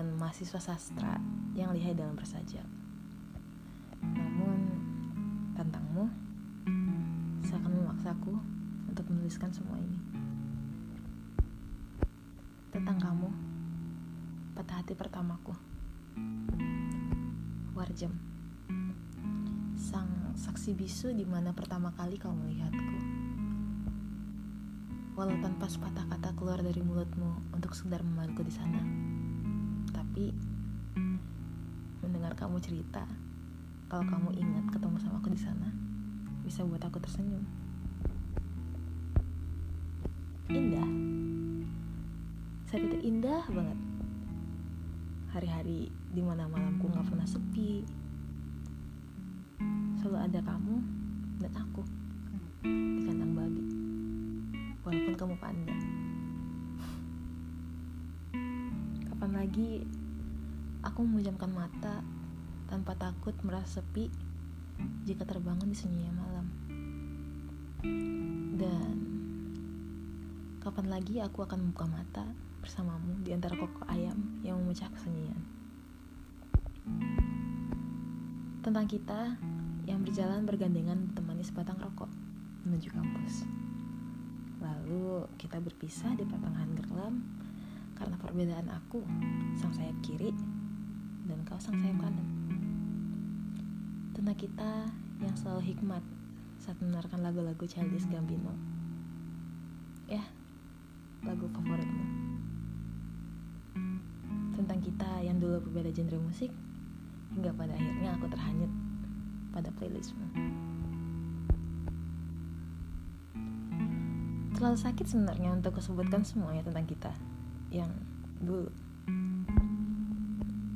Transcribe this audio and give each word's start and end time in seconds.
pengetahuan 0.00 0.16
mahasiswa 0.16 0.60
sastra 0.64 1.20
yang 1.52 1.76
lihai 1.76 1.92
dalam 1.92 2.16
bersajak. 2.16 2.64
Namun, 4.00 4.58
tentangmu 5.52 6.08
seakan 7.44 7.84
memaksaku 7.84 8.32
untuk 8.88 9.04
menuliskan 9.12 9.52
semua 9.52 9.76
ini. 9.76 10.00
Tentang 12.72 12.96
kamu, 12.96 13.28
patah 14.56 14.80
hati 14.80 14.96
pertamaku. 14.96 15.52
Warjem, 17.76 18.16
sang 19.76 20.32
saksi 20.32 20.80
bisu 20.80 21.12
di 21.12 21.28
mana 21.28 21.52
pertama 21.52 21.92
kali 21.92 22.16
kau 22.16 22.32
melihatku. 22.32 22.96
Walau 25.12 25.36
tanpa 25.44 25.68
sepatah 25.68 26.08
kata 26.08 26.32
keluar 26.40 26.64
dari 26.64 26.80
mulutmu 26.80 27.52
untuk 27.52 27.76
sekedar 27.76 28.00
memelukku 28.00 28.40
di 28.40 28.54
sana, 28.56 28.80
tapi 29.90 30.32
mendengar 32.00 32.32
kamu 32.34 32.56
cerita 32.62 33.04
kalau 33.90 34.06
kamu 34.06 34.30
ingat 34.38 34.70
ketemu 34.70 35.02
sama 35.02 35.18
aku 35.18 35.34
di 35.34 35.40
sana, 35.42 35.66
bisa 36.46 36.62
buat 36.62 36.78
aku 36.78 37.02
tersenyum. 37.02 37.42
Indah. 40.46 40.86
Saat 42.70 42.86
itu 42.86 42.98
indah 43.02 43.42
banget. 43.50 43.78
Hari-hari 45.34 45.90
di 45.90 46.22
mana 46.22 46.46
malamku 46.46 46.86
nggak 46.86 47.02
pernah 47.02 47.26
sepi. 47.26 47.82
Selalu 49.98 50.18
ada 50.22 50.38
kamu 50.38 50.76
dan 51.42 51.52
aku 51.58 51.82
di 52.62 53.02
kandang 53.10 53.34
babi. 53.34 53.64
Walaupun 54.86 55.14
kamu 55.18 55.34
panda. 55.42 55.74
Lagi 59.40 59.80
aku 60.84 61.00
memejamkan 61.00 61.48
mata 61.48 62.04
tanpa 62.68 62.92
takut 62.92 63.32
merasa 63.40 63.80
sepi 63.80 64.12
jika 65.08 65.24
terbangun 65.24 65.72
di 65.72 65.76
sunyinya 65.80 66.12
malam. 66.12 66.46
Dan 68.60 68.96
kapan 70.60 70.92
lagi 70.92 71.24
aku 71.24 71.40
akan 71.40 71.56
membuka 71.56 71.88
mata 71.88 72.28
bersamamu 72.60 73.16
di 73.24 73.32
antara 73.32 73.56
kokok 73.56 73.88
ayam 73.88 74.20
yang 74.44 74.60
memecah 74.60 74.92
kesunyian. 74.92 75.40
Tentang 78.60 78.84
kita 78.84 79.40
yang 79.88 80.04
berjalan 80.04 80.44
bergandengan 80.44 81.16
ditemani 81.16 81.40
sebatang 81.40 81.80
rokok 81.80 82.12
menuju 82.68 82.92
kampus. 82.92 83.48
Lalu 84.60 85.24
kita 85.40 85.56
berpisah 85.64 86.12
di 86.12 86.28
pertengahan 86.28 86.76
gerlam 86.76 87.24
karena 88.00 88.16
perbedaan 88.16 88.64
aku 88.72 89.04
sang 89.60 89.76
sayap 89.76 89.92
kiri 90.00 90.32
dan 91.28 91.36
kau 91.44 91.60
sang 91.60 91.76
sayap 91.76 92.00
kanan. 92.00 92.26
Tentang 94.16 94.36
kita 94.40 94.88
yang 95.20 95.36
selalu 95.36 95.76
hikmat 95.76 96.00
saat 96.56 96.80
mendengarkan 96.80 97.20
lagu-lagu 97.20 97.60
Childish 97.68 98.08
Gambino. 98.08 98.56
Ya, 100.08 100.24
lagu 101.28 101.44
favoritmu. 101.52 102.04
Tentang 104.56 104.80
kita 104.80 105.20
yang 105.20 105.36
dulu 105.36 105.60
berbeda 105.68 105.92
genre 105.92 106.16
musik, 106.24 106.48
hingga 107.36 107.52
pada 107.52 107.76
akhirnya 107.76 108.16
aku 108.16 108.26
terhanyut 108.32 108.72
pada 109.52 109.68
playlistmu. 109.76 110.24
Terlalu 114.56 114.76
sakit 114.76 115.06
sebenarnya 115.08 115.56
untuk 115.56 115.80
kesebutkan 115.80 116.24
semuanya 116.24 116.60
tentang 116.60 116.84
kita 116.84 117.12
yang 117.70 117.90
dulu. 118.42 118.66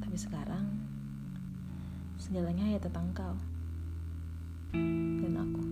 Tapi 0.00 0.16
sekarang 0.16 0.64
segalanya 2.16 2.64
ya 2.64 2.80
tentang 2.80 3.12
kau 3.12 3.36
dan 5.20 5.34
aku. 5.36 5.64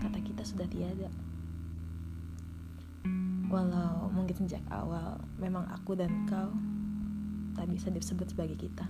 Kata 0.00 0.18
kita 0.24 0.42
sudah 0.42 0.64
tiada. 0.66 1.12
Walau 3.52 4.08
mungkin 4.08 4.48
sejak 4.48 4.64
awal 4.72 5.20
memang 5.36 5.68
aku 5.68 5.92
dan 5.92 6.24
kau 6.24 6.56
tak 7.52 7.68
bisa 7.68 7.92
disebut 7.92 8.32
sebagai 8.32 8.56
kita. 8.56 8.88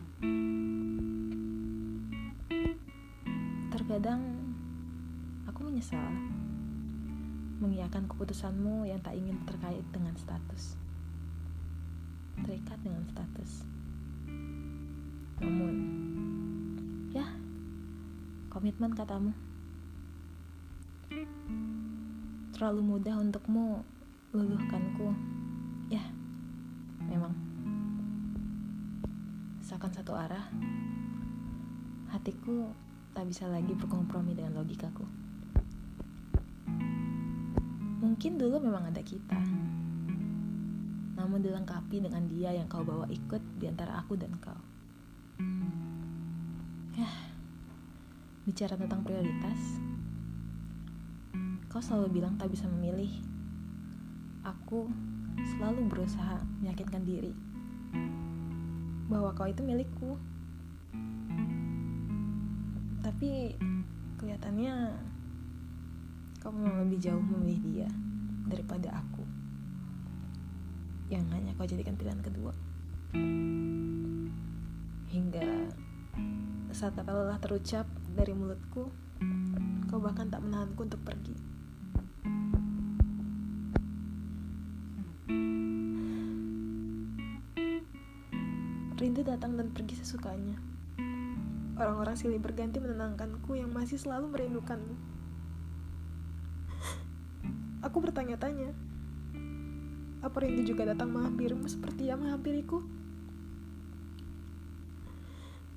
Terkadang 3.74 4.22
aku 5.50 5.66
menyesal 5.66 6.14
mengiyakan 7.62 8.10
keputusanmu 8.10 8.90
yang 8.90 8.98
tak 8.98 9.14
ingin 9.14 9.38
terkait 9.46 9.86
dengan 9.94 10.10
status. 10.18 10.74
Terikat 12.42 12.74
dengan 12.82 13.06
status. 13.06 13.62
Namun, 15.38 15.74
ya, 17.14 17.22
komitmen 18.50 18.90
katamu. 18.90 19.30
Terlalu 22.50 22.80
mudah 22.82 23.22
untukmu 23.22 23.86
luluhkanku. 24.34 25.14
Ya, 25.86 26.02
memang. 27.06 27.30
Seakan 29.62 29.94
satu 29.94 30.18
arah, 30.18 30.50
hatiku 32.10 32.74
tak 33.14 33.30
bisa 33.30 33.46
lagi 33.46 33.70
berkompromi 33.78 34.34
dengan 34.34 34.58
logikaku. 34.58 35.21
Mungkin 38.12 38.36
dulu 38.36 38.60
memang 38.60 38.92
ada 38.92 39.00
kita, 39.00 39.40
namun 41.16 41.40
dilengkapi 41.40 41.96
dengan 41.96 42.28
dia 42.28 42.52
yang 42.52 42.68
kau 42.68 42.84
bawa 42.84 43.08
ikut 43.08 43.40
di 43.56 43.64
antara 43.64 44.04
aku 44.04 44.20
dan 44.20 44.36
kau. 44.36 44.60
Ya, 46.92 47.08
bicara 48.44 48.76
tentang 48.76 49.00
prioritas, 49.00 49.80
kau 51.72 51.80
selalu 51.80 52.20
bilang 52.20 52.36
tak 52.36 52.52
bisa 52.52 52.68
memilih. 52.68 53.08
Aku 54.44 54.92
selalu 55.56 55.88
berusaha 55.88 56.44
meyakinkan 56.60 57.08
diri 57.08 57.32
bahwa 59.08 59.32
kau 59.32 59.48
itu 59.48 59.64
milikku. 59.64 60.20
Tapi 63.00 63.56
kelihatannya 64.20 65.00
kau 66.42 66.50
memang 66.50 66.82
lebih 66.82 66.98
jauh 66.98 67.22
memilih 67.22 67.62
dia 67.62 67.88
daripada 68.50 68.98
aku. 68.98 69.22
Yang 71.06 71.30
hanya 71.38 71.54
kau 71.54 71.70
jadikan 71.70 71.94
pilihan 71.94 72.18
kedua. 72.18 72.50
Hingga 75.06 75.70
saat 76.74 76.98
kata 76.98 77.14
lelah 77.14 77.38
terucap 77.38 77.86
dari 78.18 78.34
mulutku 78.34 78.90
kau 79.86 80.00
bahkan 80.02 80.34
tak 80.34 80.42
menahanku 80.42 80.82
untuk 80.82 80.98
pergi. 81.06 81.38
Rindu 88.98 89.22
datang 89.22 89.54
dan 89.54 89.70
pergi 89.70 89.94
sesukanya. 89.94 90.58
Orang-orang 91.78 92.18
silih 92.18 92.42
berganti 92.42 92.82
menenangkanku 92.82 93.54
yang 93.54 93.70
masih 93.70 93.98
selalu 93.98 94.34
merindukanmu 94.34 95.11
Aku 97.82 97.98
bertanya-tanya, 97.98 98.70
apa 100.22 100.36
rindu 100.38 100.62
juga 100.62 100.86
datang 100.86 101.10
menghampirimu 101.10 101.66
seperti 101.66 102.06
yang 102.06 102.22
menghampiriku? 102.22 102.78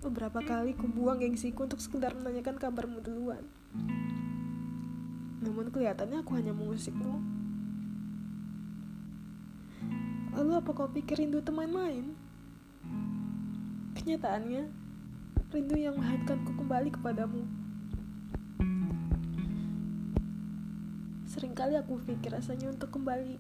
Beberapa 0.06 0.38
kali 0.46 0.78
ku 0.78 0.86
buang 0.86 1.18
gengsiku 1.18 1.66
untuk 1.66 1.82
sekedar 1.82 2.14
menanyakan 2.14 2.62
kabarmu 2.62 3.02
duluan. 3.02 3.42
Namun 5.42 5.74
kelihatannya 5.74 6.22
aku 6.22 6.38
hanya 6.38 6.54
mengusikmu. 6.54 7.26
Lalu 10.38 10.52
apa 10.62 10.70
kau 10.78 10.94
pikir 10.94 11.26
rindu 11.26 11.42
teman 11.42 11.74
main? 11.74 12.14
Kenyataannya, 13.98 14.70
rindu 15.50 15.74
yang 15.74 15.98
menghadirkanku 15.98 16.54
kembali 16.54 16.94
kepadamu. 16.94 17.65
Seringkali 21.36 21.76
aku 21.76 22.00
pikir 22.08 22.32
rasanya 22.32 22.72
untuk 22.72 22.96
kembali. 22.96 23.36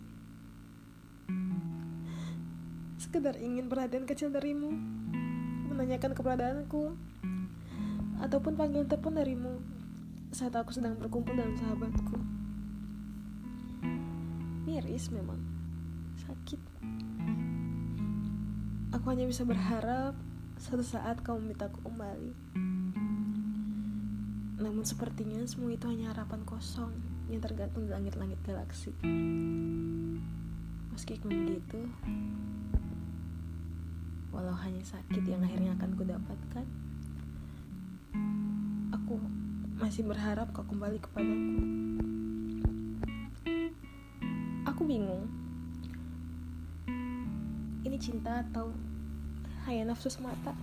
Sekedar 2.99 3.39
ingin 3.39 3.71
perhatian 3.71 4.03
kecil 4.03 4.27
darimu 4.35 4.67
Menanyakan 5.71 6.11
keberadaanku 6.11 6.91
Ataupun 8.19 8.59
panggilan 8.59 8.91
telepon 8.91 9.15
darimu 9.15 9.63
Saat 10.35 10.59
aku 10.59 10.75
sedang 10.75 10.99
berkumpul 10.99 11.39
dengan 11.39 11.55
sahabatku. 11.55 12.19
Miris 14.67 15.07
memang 15.15 15.39
Sakit. 16.19 16.59
Aku 18.91 19.05
hanya 19.07 19.23
bisa 19.23 19.47
berharap 19.47 20.19
Suatu 20.59 20.83
saat 20.83 21.23
kau 21.23 21.39
memintaku 21.39 21.79
kembali 21.79 22.74
Namun 24.65 24.81
sepertinya 24.81 25.45
semua 25.45 25.69
itu 25.77 25.85
hanya 25.85 26.09
harapan 26.09 26.41
kosong 26.41 26.89
yang 27.29 27.37
tergantung 27.37 27.85
di 27.85 27.93
langit-langit 27.93 28.41
galaksi. 28.41 28.89
Meskipun 30.89 31.29
begitu, 31.29 31.85
walau 34.33 34.57
hanya 34.57 34.81
sakit 34.81 35.21
yang 35.21 35.45
akhirnya 35.45 35.77
akan 35.77 35.89
ku 35.93 36.01
dapatkan 36.01 36.65
aku 39.05 39.21
masih 39.77 40.01
berharap 40.01 40.49
kau 40.49 40.65
kembali 40.65 40.97
kepadaku. 40.97 41.61
Aku 44.65 44.81
bingung. 44.81 45.29
Ini 47.85 47.93
cinta 48.01 48.41
atau 48.41 48.73
hanya 49.69 49.93
nafsu 49.93 50.09
semata 50.09 50.57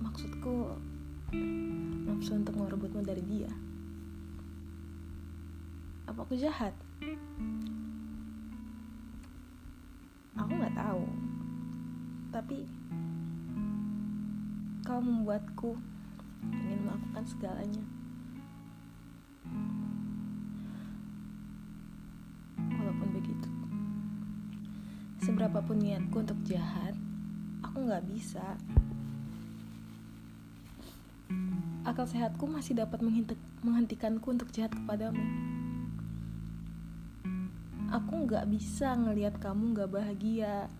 maksudku 0.00 0.74
nafsu 2.08 2.34
untuk 2.34 2.56
merebutmu 2.56 3.04
dari 3.04 3.22
dia. 3.22 3.52
Apa 6.08 6.26
aku 6.26 6.34
jahat? 6.34 6.74
Aku 10.34 10.50
nggak 10.50 10.74
tahu. 10.74 11.04
Tapi 12.34 12.66
kau 14.82 14.98
membuatku 14.98 15.78
ingin 16.50 16.80
melakukan 16.82 17.24
segalanya. 17.28 17.84
Walaupun 22.58 23.08
begitu 23.12 23.50
seberapapun 25.20 25.84
niatku 25.84 26.24
untuk 26.24 26.40
jahat 26.48 26.96
aku 27.60 27.84
nggak 27.84 28.02
bisa 28.08 28.56
akal 31.82 32.06
sehatku 32.06 32.46
masih 32.46 32.78
dapat 32.78 33.02
menghentikanku 33.64 34.30
untuk 34.30 34.52
jahat 34.54 34.70
kepadamu. 34.70 35.20
Aku 37.90 38.22
nggak 38.22 38.46
bisa 38.46 38.94
ngelihat 38.94 39.42
kamu 39.42 39.74
nggak 39.74 39.90
bahagia. 39.90 40.70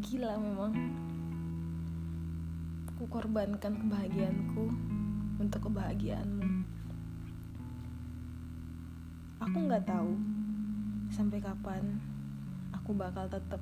Gila 0.00 0.40
memang. 0.40 0.72
Aku 2.96 3.04
korbankan 3.08 3.76
kebahagiaanku 3.76 4.64
untuk 5.36 5.60
kebahagiaanmu. 5.68 6.64
Aku 9.44 9.56
nggak 9.68 9.84
tahu 9.84 10.16
sampai 11.12 11.40
kapan 11.44 12.00
aku 12.72 12.96
bakal 12.96 13.28
tetap 13.28 13.60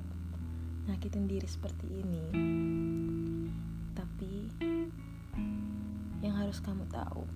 nyakitin 0.87 1.27
diri 1.27 1.47
seperti 1.47 2.03
ini. 2.03 2.23
Tapi 4.09 4.49
yang 6.25 6.33
harus 6.33 6.57
kamu 6.65 6.81
tahu, 6.89 7.29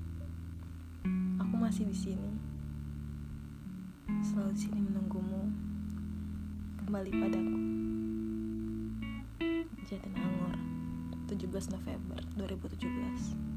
aku 1.38 1.56
masih 1.56 1.86
di 1.86 1.94
sini. 1.94 2.34
Selalu 4.25 4.58
di 4.58 4.60
sini 4.66 4.80
menunggumu 4.81 5.54
kembali 6.81 7.12
padaku. 7.14 7.58
Jatinangor, 9.86 10.58
17 11.30 11.78
November 11.78 12.20
2017. 12.42 13.53